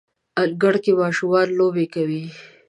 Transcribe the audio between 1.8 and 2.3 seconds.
کوي